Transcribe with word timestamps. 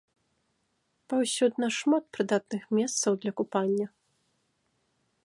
Паўсюдна 1.13 1.69
шмат 1.77 2.03
прыдатных 2.17 2.63
месцаў 2.79 3.11
для 3.27 3.31
купання. 3.43 3.87